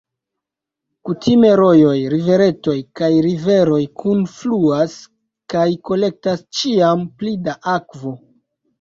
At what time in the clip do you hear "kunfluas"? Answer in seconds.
4.03-4.99